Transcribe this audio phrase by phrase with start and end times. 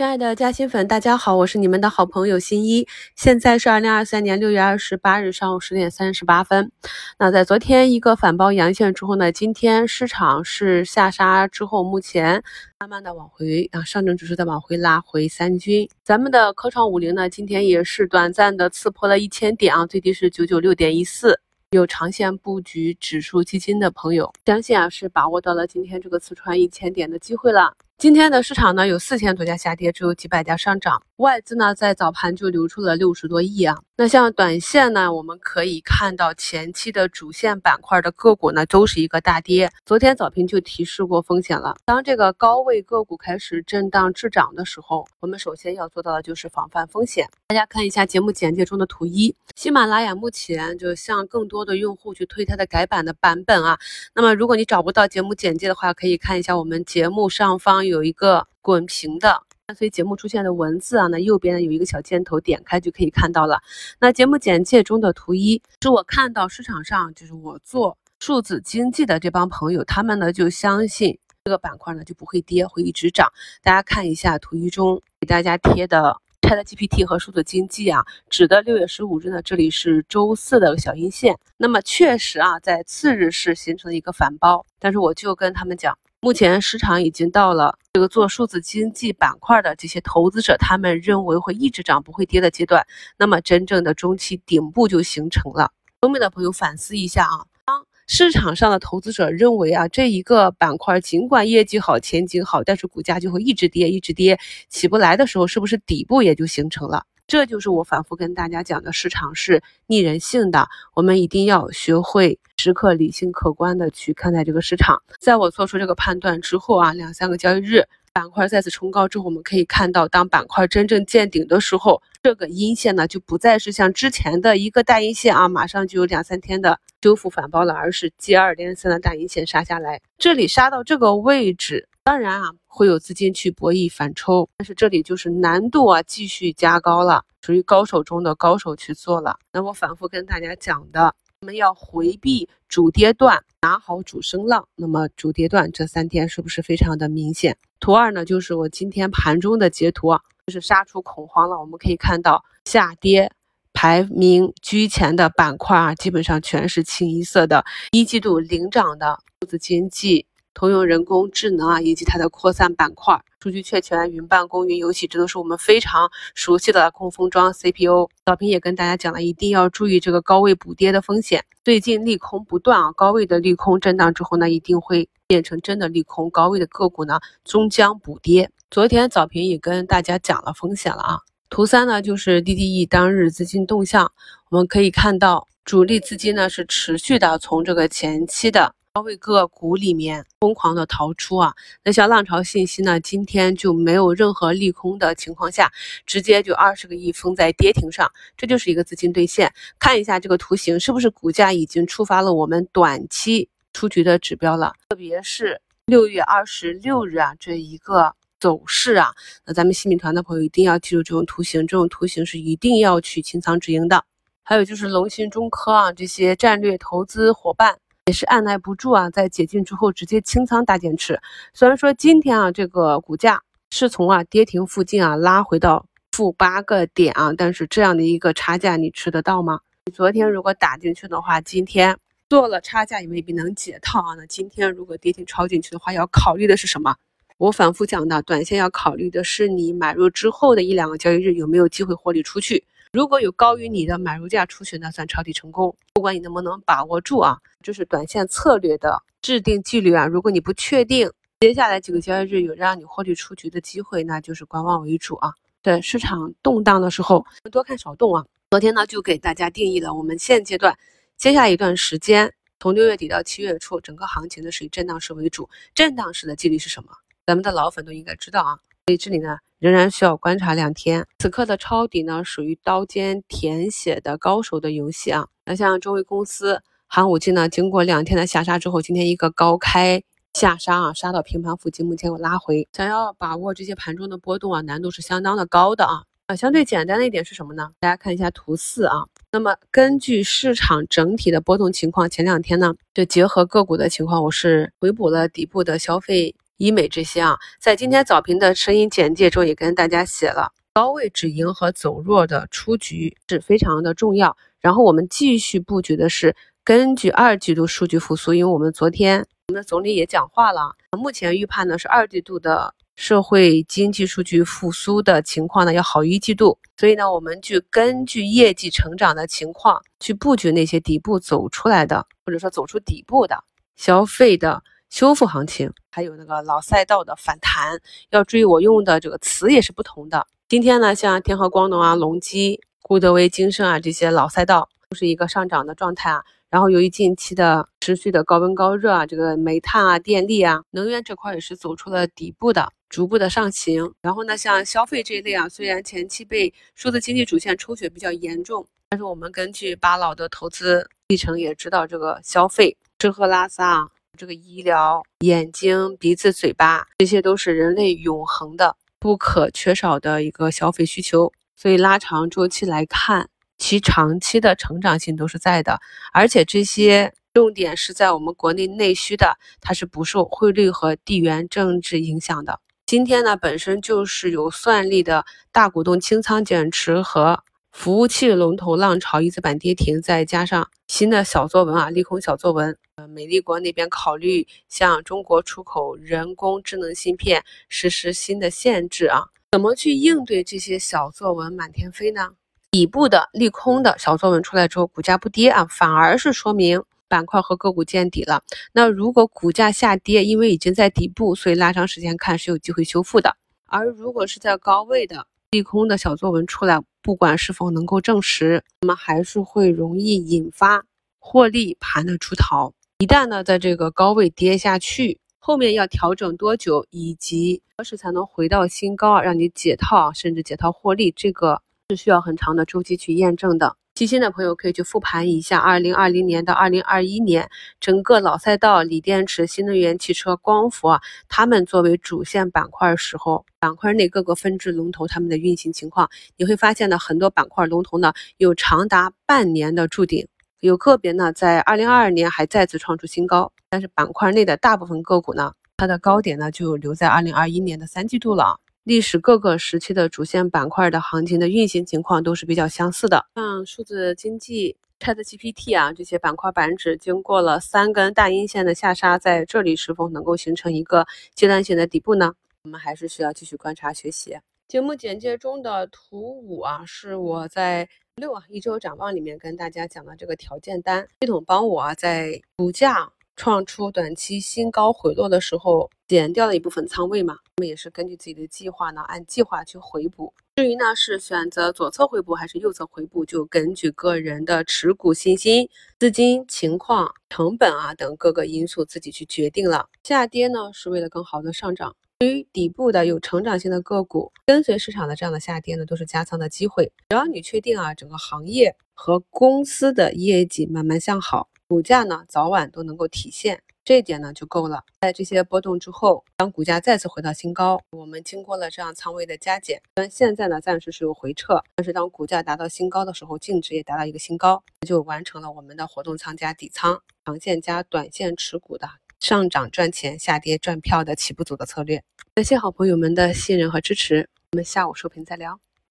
[0.00, 2.88] 亲爱的嘉兴粉，大家好，我是你们的好朋友新一。
[3.16, 6.72] 现在是二零二三年六月二十八日上午十点三十八分。
[7.18, 12.42] 那在昨天一个反包阳线之后呢，今天市场是下杀之后，目前
[12.78, 15.86] 慢慢的往回啊，上证指数在往回拉回三均。
[16.02, 21.38] 咱们的科创五零呢，今天也是短暂的刺破了一千点啊，最低是九九六点一四。
[21.72, 27.74] 有长线布局指数基金的朋友，相信啊是把握到了今天这个刺穿一千点的机会了。
[28.00, 31.02] 今天的市场呢，有四千多家下跌，只有几百家上涨。
[31.16, 33.76] 外资呢，在早盘就流出了六十多亿啊。
[33.94, 39.70] 那像短线呢，我们可以看到前期的主线板块的个股呢，都是一个大跌。
[39.84, 41.76] 昨天早评就提示过风险了。
[41.84, 47.28] 当这个高位个股开始震荡滞涨的时候，我们首先要做到的就是防范风险。
[47.48, 53.78] 大家看一下节目简介中的图一，喜马拉雅目前就向更多的用户去推它的改版的版本啊。
[54.14, 57.89] 那么如果你找不到节目简介的话，可以看一下我们节目上方。
[57.90, 63.60] 有一个滚屏的伴随节目出现的文字啊，那右边呢有一个小箭头，点开就可以看到了。
[64.00, 73.32] 那节目简介中的图一是我看到市场上就是我做数字经济的这帮朋友，他们呢就相信这个板块呢就不会跌，会一直涨。
[73.62, 81.38] 大家看一下图一中给大家贴的 ChatGPT 和数字经济啊，指的六月十五日呢，这里是周四的小阴线。
[81.56, 85.96] 那么确实啊，在次日是形成了一个反包，但是我就跟他们讲。
[86.22, 92.86] 目前市场已经到了这个做数字经济板块的这些投资者，他们认为会一直涨不会跌的阶段，
[93.18, 95.72] 那么真正的中期顶部就形成了。
[96.02, 107.06] 聪明的朋友反思一下啊，当市场上的投资者认为啊这一个板块尽管业绩好、前景好，但是股价就会一直跌、一直跌，起不来的时候，是不是底部也就形成了？
[107.30, 115.00] 这就是我反复跟大家讲的，市场是逆人性的，我们一定要学会时刻理性客观的去看待这个市场。
[115.20, 131.86] 在我做出这个判断之后啊，两三个交易日板块再次冲高之后，我们可以看到，当板块真正见顶的时候，这个阴线呢就不再是像之前的一个大阴线啊，马上就有两三天的修复反包了，而是接二连三的大阴线杀下来，这里杀到这个位置。
[132.10, 139.38] 当然啊，会有资金去博弈反抽，但是这里就是难度啊继续加高了，属于高手中的高手去做了。
[139.52, 144.66] 那我反复跟大家讲的，我们要回避主跌段，拿好主升浪。
[144.74, 147.56] 那么主跌段这三天是不是非常的明显？
[147.78, 151.60] 图二呢，就是我今天盘中的截图啊，就是杀出恐慌了。
[151.60, 153.30] 我们可以看到下跌
[153.72, 157.64] 排名居前的板块啊，基本上全是清一色的。
[157.92, 160.26] 一季度领涨的数字经济。
[160.52, 168.08] 通用人工智能啊，以及它的扩散板块，数据确权、云办公、云游戏，这都是我们非常熟悉的控封装 CPU。
[168.26, 171.44] 早评也跟大家讲了，一定要注意这个高位补跌的风险。
[171.62, 178.50] 最近利空不断啊，高位的利空震荡之后呢，一定会变成真的利空，高位的个股呢终将补跌。
[178.70, 181.18] 昨天早评也跟大家讲了风险了啊。
[181.48, 184.12] 图三呢，就是 DDE 当日资金动向，
[184.50, 188.74] 我们可以看到主力资金呢是持续的从这个前期的。
[188.92, 195.70] 高位个股里面疯狂的逃出啊，那像浪潮信息呢，今天就没有任何利空的情况下，
[196.04, 199.52] 直接就二十个亿封在跌停上，这就是一个资金兑现。
[199.78, 204.72] 看一下这个图形，是不是股价已经触发了我们短期出局的指标了？
[204.88, 209.14] 特别是六月二十六日啊，这一个走势啊，
[209.46, 214.04] 那咱们新米团的朋友一定要记住这种图形，这种图形是一定要去清仓止盈的。
[214.42, 217.78] 还有就是龙芯、中科啊这些战略投资伙伴。
[218.10, 221.20] 也是按耐不住啊，在解禁之后直接清仓大减持。
[221.54, 223.40] 虽然说今天啊，这个股价
[223.70, 229.60] 是从啊跌停附近啊拉回到负八个点啊，但是这样的一个差价你吃得到吗？
[229.86, 231.96] 你昨天如果打进去的话，今天
[232.28, 234.16] 做了差价也未必能解套啊。
[234.16, 236.96] 那今天如果跌停抄进去的话，要考虑的是什么？
[237.38, 242.64] 我反复讲的，短线要考虑的是你买入之后的一两个交易日有没有机会获利出去。
[242.92, 245.76] 如果有高于你的买入价出去，那算抄底成功。
[245.92, 250.08] 不管你能不能把握住啊，就是短线策略的制定纪律啊。
[250.08, 251.08] 如果你不确定
[251.38, 255.32] 接下来几个交易日有让你获利出局的机会，那就是观望为主啊。
[255.62, 258.26] 在市场动荡的时候，多看少动啊。
[258.50, 260.76] 昨天呢，就给大家定义了我们现阶段
[261.16, 265.48] 接下一段时间，从六月底到七月初，整个行情呢是以震荡市为主。
[265.76, 266.90] 震荡市的纪律是什么？
[267.24, 268.58] 咱们的老粉都应该知道啊。
[268.90, 271.06] 所以这里呢，仍然需要观察两天。
[271.20, 275.28] 此刻的抄底呢，属于刀尖舔血的高手的游戏啊。
[275.44, 280.02] 那像中微公司、寒武纪呢，经过两天的下杀之后，今天一个高开
[280.34, 282.66] 下杀啊，杀到平盘附近，目前有拉回。
[282.72, 286.02] 想要把握这些盘中的波动啊，难度是相当的高的啊。
[286.26, 287.70] 啊，相对简单的一点是什么呢？
[287.78, 289.04] 大家看一下图四啊。
[289.30, 296.34] 那么根据市场整体的波动情况，前两天呢，就结合个股的情况，我是回补了底部的消费。
[296.60, 304.36] 医美这些啊，在今天早评的声音简介中也跟大家写了，高位止盈和走弱的出局是非常的重要。
[304.60, 323.42] 然后我们继续布局的是根据二季度数据复苏，因为我们昨天我们的总理也讲话了，目前预判呢是二季度的社会经济数据复苏的情况呢要好于一季度，所以呢我们去根据业绩成长的情况去布局那些底部走出来的，或者说走出底部的
[323.76, 330.26] 消费的修复行情，还有那个老赛道的反弹，要注意我用的这个词也是不同的。
[330.48, 332.60] 今天呢，像天合光能啊、隆基。
[332.82, 336.24] 固德威、金盛啊，这些老赛道都是一个上涨的状态啊。
[336.48, 343.94] 然后由于近期的持续的高温高热啊，这个煤炭啊、电力啊、能源这块也是走出了底部的逐步的上行。
[344.02, 353.88] 然后呢，像消费这一类啊，虽然前期被数字经济主线抽血比较严重，但是我们根据巴老的投资历程也知道，这个消费、吃喝拉撒、
[354.20, 361.32] 这个医疗、眼睛、鼻子、嘴巴，这些都是人类永恒的不可缺少的一个消费需求。
[361.56, 365.80] 所以拉长周期来看，其长期的成长性都是在的，
[366.12, 372.60] 而且这些重点是在我们国内内需的，它是不受汇率和地缘政治影响的。
[372.84, 380.68] 今天呢，本身就是有算力的大股东清仓减持和服务器龙头浪潮一字板跌停，再加上
[381.00, 389.24] 新的小作文啊，利空小作文，呃，美丽国那边考虑向中国出口人工智能芯片实施新的限制啊。
[389.52, 392.32] 怎么去应对这些小作文满天飞呢？
[392.70, 398.42] 底部的利空的小作文出来之后，股价不跌啊，反而是说明板块和个股见底了。
[398.74, 403.34] 那如果股价下跌，因为已经在底部，所以拉长时间看是有机会修复的。
[403.64, 410.84] 而如果是在高位的利空的小作文出来，不管是否能够证实，那么还是会容易引发
[411.20, 412.74] 获利盘的出逃。
[412.98, 415.20] 一旦呢，在这个高位跌下去。
[415.42, 423.74] 后面要调整多久，以及何时才能回到新高，让你解套甚至解套获利，这个是需要很长的周期去验证的。
[423.94, 427.48] 细心的朋友可以去复盘一下，二零二零年到二零二一年，
[427.80, 440.28] 整个老赛道、锂电池、新能源汽车、光伏啊，他们作为主线板块时候，板块内各个分支龙头他们的运行情况，你会发现呢，很多板块龙头呢有长达半年的筑顶。
[440.60, 448.60] 有个别呢，在二零二二年还再次创出新高，但是板块内的大部分个股呢，它的高点呢就留在二零二一年的三季度了。
[448.84, 453.24] 历史各个时期的主线板块的行情的运行情况都是比较相似的。
[453.34, 462.34] 像数字经济、ChatGPT 啊这些板块板指，经过了三根大阴线的下杀，在这里是否能够形成一个阶段性的底部呢？
[462.64, 464.36] 我们还是需要继续观察学习。
[464.68, 467.88] 节目简介中的图五啊，是我在。
[468.16, 477.38] 六啊，一周展望里面跟大家讲的这个条件单系统，帮我啊在股价创出短期新高回落的时候，减掉了一部分仓位嘛。
[477.56, 480.34] 我们也是根据自己的计划呢，按计划去回补。
[480.56, 485.66] 至于呢是选择左侧回补还是右侧回补，就根据个人的持股信心、
[485.98, 489.88] 资金情况、成本啊等各个因素自己去决定了。
[490.04, 491.96] 下跌呢是为了更好的上涨。
[492.20, 496.92] 对于底部的有成长性的个股，跟随市场的这样的下跌呢，都是加仓的机会。
[497.08, 504.84] 只要你确定啊，整个行业和公司的业绩慢慢向好，股价呢早晚都能够体现，这一点呢就够了。
[505.00, 518.86] 在这些波动之后，当股价再次回到新高，我们经过了这样仓位的加减，虽然现在呢暂时是有回撤，但是当股价达到新高的时候，净值也达到一个新高，就完成了我们的活动仓加底仓、长线加短线持股的。
[519.20, 522.02] 上涨赚钱，下跌赚票的起步组的策略。
[522.34, 525.60] 感谢好朋友们的信任和支持，我们下午收评再聊。